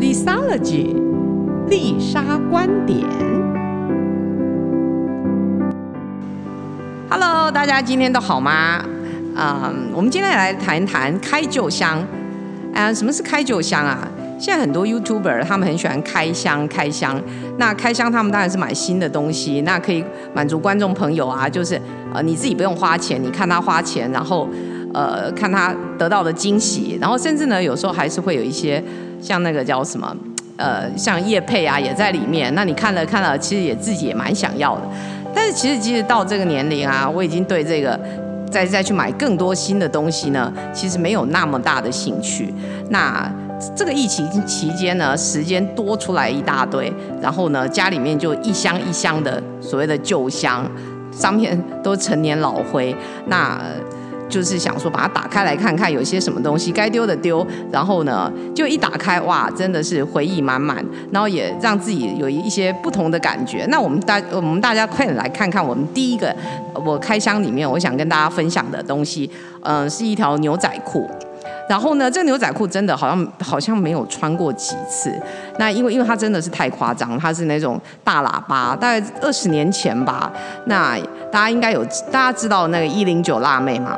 [0.00, 0.96] Lisology，
[1.68, 3.06] 丽莎观点。
[7.10, 8.82] Hello，大家今天都好吗？
[9.36, 12.02] 嗯，我们今天来谈一谈开旧箱。
[12.72, 14.08] 啊，什么是开旧箱啊？
[14.38, 17.20] 现在很多 YouTuber 他们很喜欢开箱开箱。
[17.58, 21.78] 那开箱他们当然是买新的东西，那可以满足观众朋友啊，就是
[22.14, 24.48] 呃你自己不用花钱，你看他花钱，然后
[24.94, 28.82] 呃看他得到的惊喜，然后甚至呢有时候还是会有一些
[29.20, 30.16] 像那个叫什么
[30.56, 32.54] 呃像叶配啊也在里面。
[32.54, 34.82] 那你看了看了，其实也自己也蛮想要的。
[35.34, 37.98] 但是其实其实到这个年龄啊，我已经对这个。
[38.50, 42.52] 再再去买更多新的东西呢，其实没有那么大的兴趣。
[42.88, 43.32] 那
[43.76, 50.68] 这个疫情期间呢，时间多出来一大堆，然后呢，家里面就一箱一箱的所谓的旧箱，
[51.12, 52.92] 上面都成年老灰。
[53.28, 53.56] 那
[54.30, 63.66] 就是想说把它打开来看看，有些什么东西该丢的丢，然后呢，就一打开，哇，真的是回忆满满，然后也让自己有一些不同的感觉。
[63.68, 66.34] 那我们大我们大家快点来看看我们第一个
[66.86, 69.28] 我开箱里面，我想跟大家分享的东西，
[69.62, 71.10] 嗯，是一条牛仔裤。
[71.68, 75.12] 然后呢，这牛仔裤真的好像好像没有穿过几次。
[75.56, 80.32] 那因为因为它真的是太夸张，它是那种大喇叭，大概二十年前吧。
[80.66, 80.98] 那
[81.30, 83.96] 大家应该有大家知道那个一零九辣妹吗？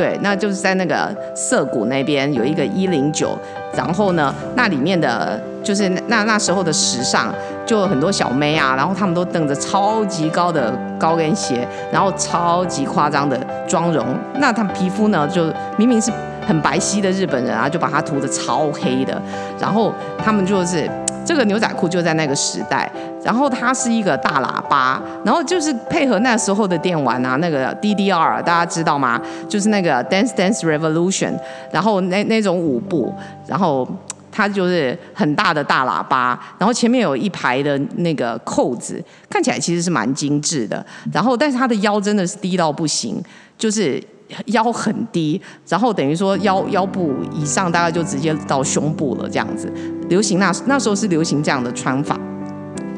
[0.00, 3.38] 对，那就是在那个涩谷那边有一个一零九，
[3.76, 7.30] 然后呢，那里面的就是那那时候的时尚，
[7.66, 14.06] 就很多小妹啊，然后他们都蹬着超级高的高跟鞋，然后超级夸张的妆容。
[14.36, 16.10] 那他们皮肤呢，就明明是。
[16.48, 19.22] 很白皙的日本人啊，就把它涂的超黑的，
[19.60, 20.90] 然后他们就是
[21.24, 22.90] 这个牛仔裤就在那个时代，
[23.22, 29.20] 然后它是一个大喇叭，然后就是配合那时候的电玩啊，那个 DDR 大家知道吗？
[29.48, 31.32] 就是那个 Dance Dance Revolution，
[31.70, 33.14] 然后那那种舞步，
[33.46, 33.88] 然后
[34.32, 43.22] 它就是很大的大喇叭，然后前面有一排的那个扣子，看起来其实是蛮精致的，然后但是它的腰真的是低到不行，
[43.56, 44.02] 就是。
[44.46, 49.72] 腰很低，然后等于说腰腰部以上大概就直接到胸部了，这样子。
[50.08, 52.18] 流行那那时候是流行这样的穿法，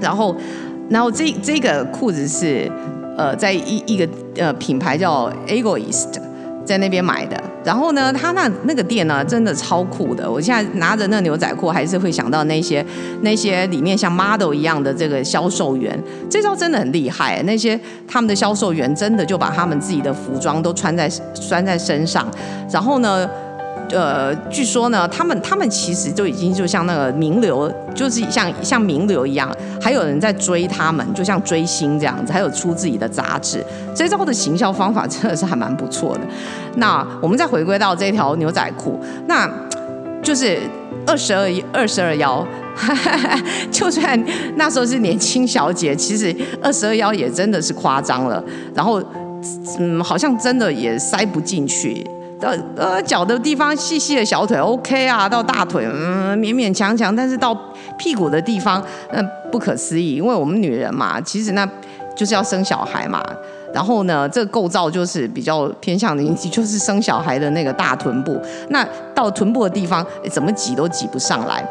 [0.00, 0.34] 然后
[0.88, 2.70] 然后这这个裤子是
[3.16, 6.20] 呃在一一个呃品牌叫 Egoist。
[6.64, 10.30] 在那边买的，然后呢，他那那个店呢，真的超酷的。
[10.30, 12.84] 我现在拿着那牛仔裤，还是会想到那些
[13.22, 15.98] 那些里面像 model 一样的这个销售员，
[16.30, 17.42] 这招真的很厉害。
[17.42, 21.10] 那些他们的销售员真的就把他们自己的服装都穿在
[21.48, 22.26] 穿在身上，
[22.70, 23.28] 然后呢。
[23.92, 33.62] 呃，据说呢，他们他们其实就已经就像那个名流，就是像像名流一样，还有人在追他们，就像追星这样子，还有出自己的杂志。
[33.94, 36.20] 这招的行销方法真的是还蛮不错的。
[36.76, 39.46] 那我们再回归到这条牛仔裤，那
[40.22, 40.58] 就是
[41.06, 42.46] 二十二二十二腰，
[43.70, 44.18] 就算
[44.56, 48.42] 那时候是年轻小姐，其实二十二腰也真的是夸张了。
[48.74, 49.02] 然后，
[49.78, 52.06] 嗯，好像真的也塞不进去。
[52.42, 57.56] 呃呃，脚的地方细细的小腿 OK 啊，到大腿嗯勉勉强强，但是到
[57.96, 58.82] 屁股的地方
[59.12, 61.66] 那不可思议，因为我们女人嘛，其实那
[62.16, 63.22] 就是要生小孩嘛，
[63.72, 68.38] 然后呢，这个构造就是比较偏向的，就是生小孩的那个大臀部，
[68.68, 71.64] 那到臀部的地方怎么挤都挤不上来。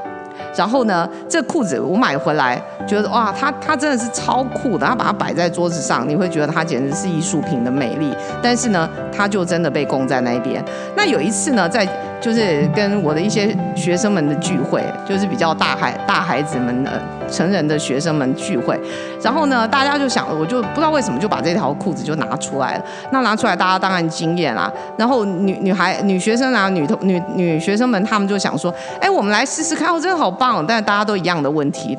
[0.55, 4.85] 然后呢，这裤子我买回来，觉得哇，它它真的是超酷的。
[4.85, 8.13] 它把它摆在桌子上，你会觉得它简直是艺术品的美丽。
[8.41, 10.63] 但是呢，它就真的被供在那边。
[10.95, 11.87] 那有一次呢，在
[12.21, 18.79] 就是跟我的一些学生们的聚会，就是比较大孩大孩子们的成人的学生们聚会，
[19.23, 22.85] 然后呢，大家就想，我就不知道为什么就把这条裤子就拿出来了。
[23.11, 24.71] 那拿出来，大家当然惊艳啦。
[24.95, 30.63] 然后女女孩女学生啊，女同女女学生们，他们就想说，哎，我们来试试看，哦，真的好棒。
[30.67, 31.97] 但是大家都一样的问题，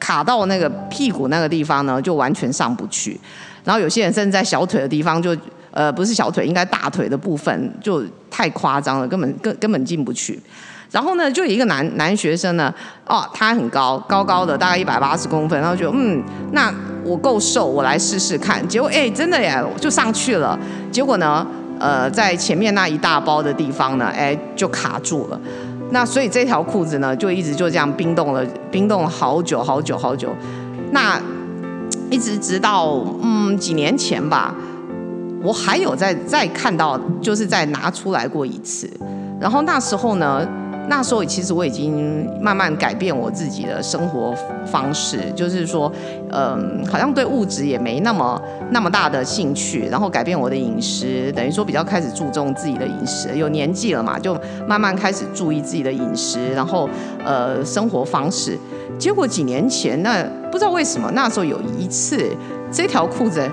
[0.00, 3.20] 卡到那个屁股那个地方呢，就完全上不去。
[3.64, 5.36] 然后有些人甚至在小腿的地方就。
[5.72, 10.40] 呃，不是小腿，应该大腿的部分就太夸张了，根本根根本进不去。
[10.90, 12.72] 然后呢，就有一个男男学生呢，
[13.06, 16.70] 哦，他很高，高高的，大概一百八十公分，然后就嗯，那
[17.02, 18.66] 我够瘦，我来试试看。
[18.68, 20.58] 结果哎，真的耶，就上去了。
[20.90, 21.46] 结果呢，
[21.80, 25.40] 呃，在前面那一大包的地方呢，哎，就卡住了。
[25.92, 30.28] 那所以这条裤子呢，就一直就这样冰冻了，冰冻了好久好久好久。
[30.90, 31.18] 那
[32.10, 34.54] 一直直到嗯几年前吧。
[35.42, 38.88] 我还有再再看到，就是再拿出来过一次，
[39.40, 40.46] 然后那时候呢，
[40.88, 44.34] 那时候其实我已经慢慢改变我自己的生活
[44.64, 45.90] 方式，就是说，
[46.30, 48.40] 嗯，好像对物质也没那么
[48.70, 53.36] 那么大的兴趣，然后改变我的饮食，等于说比较开始注重自己的饮食。
[53.36, 56.88] 有年纪了嘛，就慢慢开始注意自己的饮食，然后
[57.24, 58.56] 呃生活方式。
[58.98, 60.22] 结果几年前，那
[60.52, 62.24] 不知道为什么那时候有一次，
[62.70, 63.50] 这条裤子，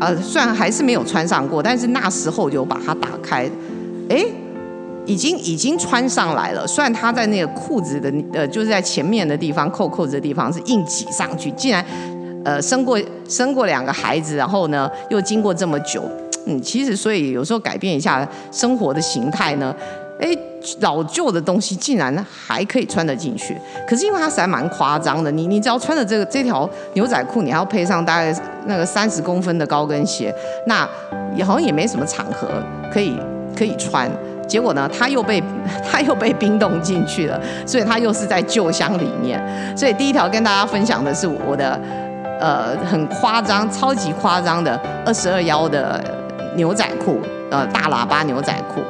[0.00, 3.48] 呃，虽然还是没有穿上过，但是那时候就把它打开，
[4.08, 4.24] 哎。
[5.06, 11.84] 已经已经穿上来了，虽然他在那个裤子的呃，就是在前面的地方扣扣子的地方是硬挤上去，竟然
[12.44, 16.04] 呃生过生过两个孩子，然后呢又经过这么久，
[16.46, 19.74] 嗯，其实所以有时候改变一下生活的形态呢，
[20.20, 20.28] 哎，
[20.80, 23.56] 老旧的东西竟然还可以穿得进去，
[23.88, 28.34] 可是因为它实在蛮夸张的，你你只要穿着这个这条牛仔裤，你还要配上大概
[28.66, 30.34] 那个三十公分的高跟鞋，
[30.66, 30.88] 那
[31.34, 32.48] 也好像也没什么场合
[32.92, 33.18] 可以
[33.56, 34.10] 可以穿。
[34.46, 35.42] 结果呢，它又被
[35.90, 39.40] 它又被冰冻进去了，所以它又是在旧箱里面。
[39.76, 41.80] 所以第一条跟大家分享的是我的
[42.40, 46.02] 呃很夸张、超级夸张的二十二腰的
[46.56, 47.20] 牛仔裤，
[47.50, 48.82] 呃大喇叭牛仔裤。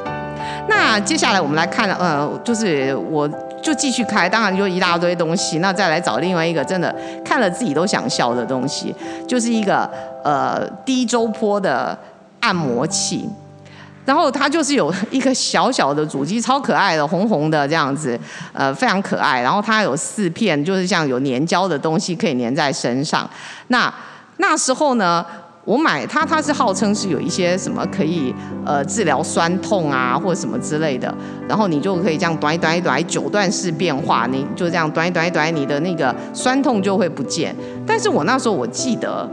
[0.67, 3.27] 那接下来我们来看，呃，就是我
[3.61, 5.59] 就继续开，当然就一大堆东西。
[5.59, 8.95] 那再来找另外一个真的看了自己都想笑的东西，
[9.27, 9.89] 就是一个
[10.23, 11.97] 呃低周坡的
[12.39, 13.29] 按摩器。
[14.03, 18.19] 然后它就是有一个小小的主机，超可爱的，红红的这样子，
[18.51, 19.41] 呃，非常可爱。
[19.41, 23.29] 然后它有四片，就是像有粘胶的东西可以粘在身上。
[23.67, 23.93] 那
[24.37, 25.23] 那时候呢，
[25.71, 28.35] 我买它，它是号称是有一些什么可以
[28.65, 31.15] 呃治疗酸痛啊，或者什么之类的。
[31.47, 37.55] 然后你就可以这样短一短一短九段式变化，你就这样短一短一短，你的那个酸痛就会不见。
[37.87, 39.29] 但是我那时候我记得。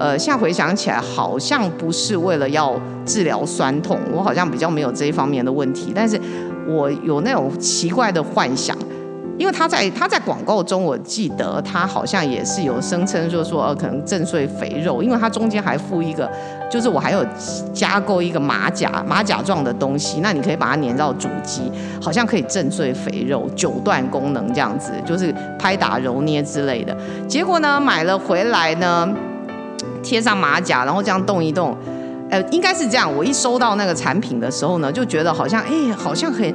[0.00, 5.90] 呃，现在回想起来，好像不是为了要治疗酸痛，我好像比较没有这一方面的问题。
[5.92, 6.16] 但是
[6.68, 8.78] 我有那种奇怪的幻想，
[9.38, 16.28] 因为他在他在广告中，我记得他好像也是有声称，就是说呃，可能震碎肥肉，因为它中间还附一个，
[16.68, 17.24] 就是我还有
[17.72, 21.70] 加购一个马甲马甲状的东西，那你可以把它粘到主机，
[22.02, 26.96] 好像可以震碎肥肉，九段功能这样子，就是拍打揉捏之类的。
[27.28, 29.08] 结果呢，买了回来呢。
[30.00, 31.76] 贴上马甲，然后这样动一动，
[32.30, 33.12] 呃，应该是这样。
[33.14, 36.54] 我一收到那个产品的时候呢，就觉得好像，哎，好像很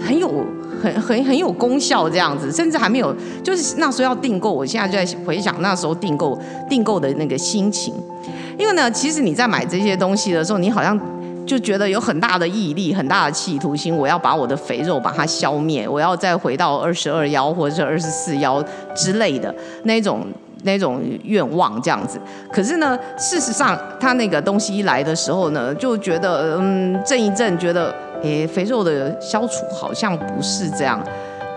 [0.00, 0.44] 很有
[0.82, 4.52] 很很很有功效这样子，甚至还没有，就是那时候要订购。
[4.52, 6.38] 我现在就在回想那时候订购
[6.68, 7.94] 订购的那个心情，
[8.58, 10.98] 因为呢，其实你在买这些东西的时候，你好像
[11.46, 18.62] 就觉得有很大的毅力、很大的企图心，我要把我的肥肉把它消灭，我要再回到二十二幺或者是二十四幺
[18.94, 20.26] 之类的那种。
[20.62, 22.18] 那种愿望这样子，
[22.50, 31.00] 可是呢，事实上，他那个东西一来的时候呢，就觉得嗯，震一震，觉得诶，肥肉的消除好像不是这样。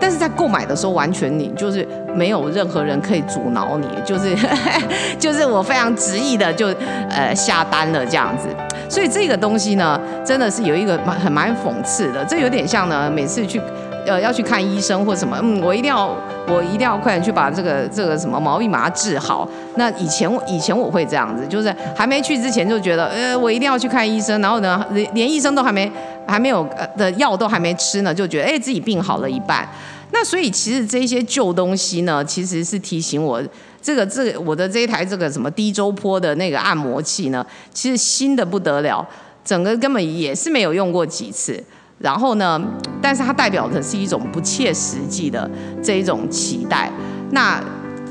[0.00, 4.34] 但是在购买的时候，完全你就是没有任何人可以阻挠你，就是
[5.20, 6.68] 就是我非常执意的就
[7.10, 8.48] 呃下单了这样子。
[8.88, 13.60] 所以这个东西呢，真的是有一个蛮很蛮讽刺的，这有点像呢，每次去。
[14.06, 16.16] 呃，要去看医生或什么，嗯，我一定要，
[16.48, 19.46] 我一定要快点去把这个这个什么毛病把它治好。
[19.76, 25.88] 那以前以前我会这样子，就是还没去之前就觉得，呃，我一定要去看医生，然后呢，连连医生都还没
[26.30, 29.68] 还没有呃的药都还没吃呢，就觉得哎自己病好了一半。
[30.12, 33.42] 那所以其实这些旧东西呢，其实是提醒我，
[33.82, 37.44] 这个这个我的这一台这个什么低周坡的那个按摩器呢，
[37.74, 39.06] 其实新的不得了，
[39.44, 41.62] 整个根本也是没有用过几次。
[41.98, 42.58] 然后呢？
[43.02, 45.48] 但是它代表的是一种不切实际的
[45.82, 46.90] 这一种期待。
[47.32, 47.62] 那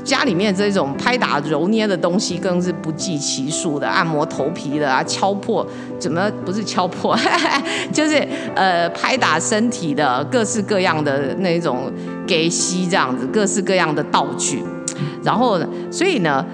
[0.04, 5.66] 家里面这种拍打揉捏的东西更是不计其数的，按摩头皮的啊，敲破
[5.98, 7.16] 怎么不是敲破，
[7.92, 11.92] 就是呃拍打身体的各式各样的那种
[12.26, 14.62] 给吸这样子，各式各样的道具。
[15.22, 15.58] 然后，
[15.90, 16.44] 所以呢，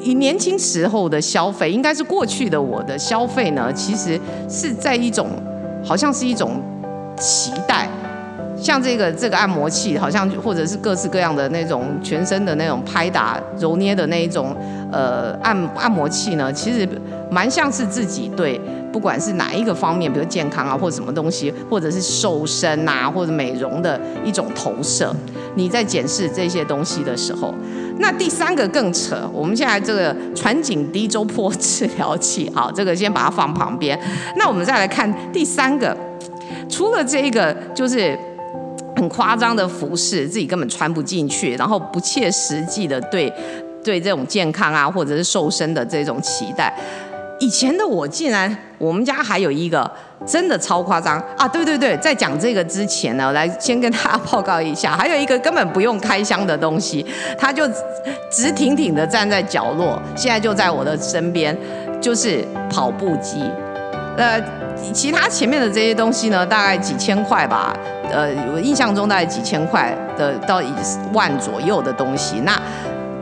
[0.00, 5.28] 你年轻时候的消费，应该是过去的我的消费呢，其实是在一种。
[5.84, 6.60] 好像是一种
[7.16, 7.88] 期待，
[8.56, 14.56] 像这个这个按摩器，好像或者是各式各样的那种全身的那种拍打揉捏的那一种
[14.90, 16.88] 呃按按摩器呢，其实
[17.30, 18.60] 蛮像是自己对
[18.92, 25.14] 不管是哪一个方面，比如健康啊或者什么东西，或者是瘦身啊或者美容的一种投射。
[25.54, 27.54] 你在检视这些东西的时候，
[27.98, 29.16] 那第三个更扯。
[29.32, 33.98] 我们现在这个传景低周波 治疗器，好，这个先把它放旁边。
[34.36, 35.96] 那我们再来看第三个，
[36.68, 38.18] 除了这个就是
[38.96, 43.32] 很夸张的服饰，自己根本穿不进去，然后不切实际的对
[43.84, 46.72] 对这种健康啊或者是瘦身的这种期待。
[47.38, 49.88] 以前的我竟然，我们家还有一个
[50.24, 51.46] 真的超夸张啊！
[51.46, 57.04] 对对对，在讲这个之前呢，来先跟大家报告一下，还有一个根本不用开箱的东西，
[57.38, 57.68] 它就
[58.30, 61.54] 直挺挺的站在角落，现在就在我的身边，
[62.00, 63.42] 就是跑步机。
[64.16, 64.42] 呃，
[64.94, 67.76] 其他前面的这些东西呢，大概几千块吧，
[68.10, 70.72] 呃，我印象中大概几千块的到一
[71.12, 72.60] 万左右的东西，那。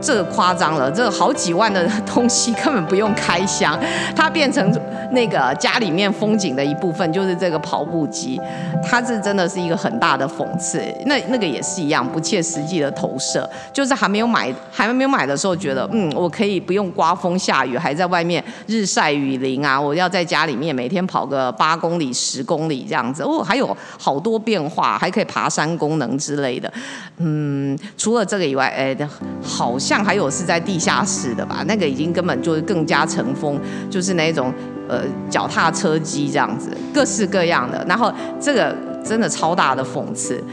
[0.05, 3.75] 这个夸张了，这个好几万的 东西根本不用开箱，
[4.15, 4.63] 它变成
[5.11, 8.39] 那个家里面风景的一部分，就是这个跑步机，
[8.83, 10.79] 它是真的是一个很大的讽刺。
[11.07, 26.71] 那那个也是一样，不切实际的投射，就是还没有买，还没有买的时候觉得，嗯，我可以不用刮风下雨，还在外面日晒雨淋啊，我要在家里面每天跑个八公里、十公里这样子，哦，还有好多变化，还可以爬山功能之类的。
[27.17, 28.95] 嗯，除了这个以外，哎，
[29.41, 29.94] 好像。
[30.03, 33.59] 还有是在地下室的吧，那个已经根本就是更加成风，
[33.89, 34.53] 就是那种
[34.87, 37.85] 呃脚踏车机这样子，各式各样的。
[37.87, 40.43] 然后这个真的超大的讽刺。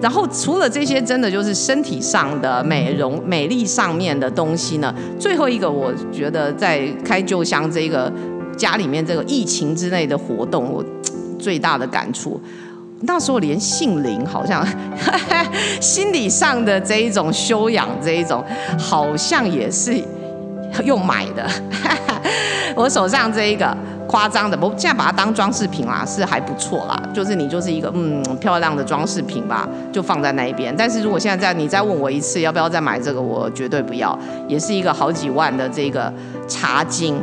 [0.00, 4.92] 然后除了这些，真的就是身体上的美容、美丽上面的东西呢。
[5.16, 8.12] 最后一个，我觉得在开旧箱这个
[8.56, 10.84] 家里面这个疫情之内的活动，我
[11.38, 12.40] 最大的感触。
[13.02, 14.66] 那时候连性灵好像
[15.80, 18.44] 心理上的这一种修养，这一种
[18.78, 20.00] 好像也是
[20.84, 21.46] 用买的。
[22.74, 27.00] 我手上这一个夸张的，我现在把它当装饰品啦，是还不错啦。
[27.12, 30.74] 就是你就是一个嗯漂亮的装饰品吧，就放在那一边。
[30.76, 34.18] 但是如果现在在你再问我一次要不要再买这个，我绝对不要。
[34.48, 36.12] 也是一个好几万的这个
[36.48, 37.14] 茶巾，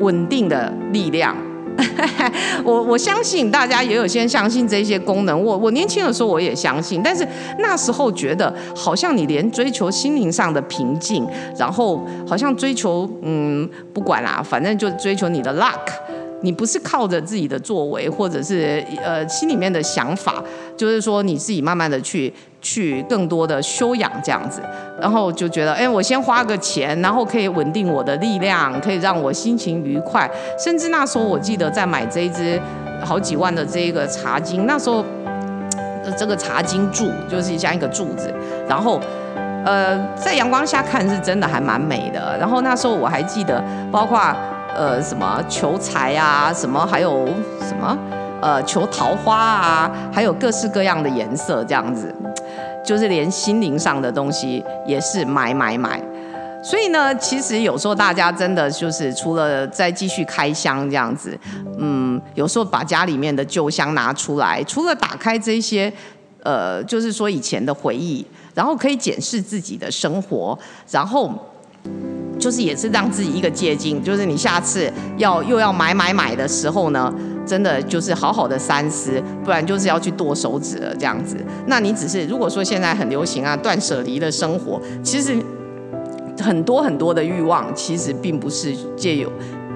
[0.00, 1.34] 稳定的力量。
[2.64, 5.42] 我我相信大家也有先相信这些功能。
[5.42, 7.26] 我我年轻的时候我也相信，但是
[7.58, 11.26] 那时候觉得好像你连追求心灵上的平静，
[11.58, 15.92] 然后好像追求嗯不管啦，反正就追求你的 luck。
[16.42, 20.44] 你不是靠着自己的作为，或者是呃心里面的想法，
[20.76, 22.30] 就是说你自己慢慢的去
[22.64, 24.60] 去更多的修养这样子，
[25.00, 30.28] 然后就觉得，哎，我先花个钱，然后可以稳定我的力量，可以让我心情愉快。
[30.58, 32.60] 甚至那时候我记得在买这一支
[33.04, 35.04] 好几万的这个茶巾，那时候
[36.16, 38.32] 这个茶巾柱就是像一个柱子，
[38.66, 38.98] 然后
[39.64, 42.36] 呃在阳光下看是真的还蛮美的。
[42.40, 44.18] 然后那时候我还记得，包括。
[44.76, 47.28] 呃，什么求财啊，什么还有
[47.60, 47.96] 什么
[48.40, 52.12] 呃求桃花啊，还有各式各样的颜色这样子，
[52.84, 56.00] 就是连心灵上的东西也是买买买。
[56.62, 61.38] 所以呢，其实有时候大家真的就是除了再继续开箱这样子，
[61.78, 65.92] 嗯，有时候把家里面的旧箱拿出来，除了打开这些
[66.42, 68.24] 呃，就是说以前的回忆，
[68.54, 70.58] 然后可以检视自己的生活，
[70.90, 71.32] 然后。
[72.36, 77.12] 就是也是让自己一个借鉴，就是你下次要又要买买买的时候呢，
[77.46, 81.36] 真的就是好好的三思，不然就是要去剁手指了这样子。
[81.66, 85.36] 那你只是如果说现在很流行啊断舍离的生活，其实
[86.40, 89.30] 很多很多的欲望其实并不是借由。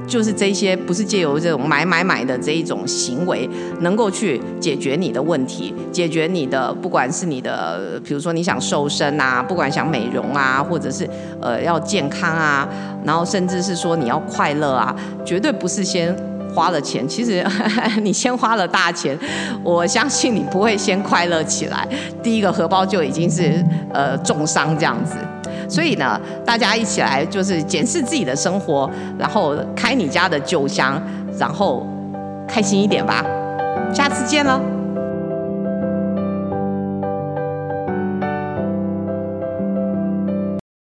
[0.06, 3.46] 就是这些不是借由这种买买买的这一种行为，
[3.80, 11.06] 能够去解决你的问题，解决你的不管是你的，比如说你想瘦身啊，不管想美容啊，或者是
[11.42, 12.66] 呃要健康啊，
[13.04, 14.96] 然后甚至是说你要快乐啊，
[15.26, 16.16] 绝对不是先
[16.58, 17.06] 花了钱。
[17.06, 17.46] 其实
[18.02, 19.16] 你先花了大钱，
[19.62, 21.86] 我相信你不会先快乐起来，
[22.20, 25.14] 第一个荷包就已经是呃重伤这样子。
[25.68, 31.00] 所以呢，大家一起来就是检视自己的生活，然后开你家的酒箱，
[31.38, 31.86] 然后
[32.48, 33.24] 开心一点吧。
[33.94, 34.77] 下次见了。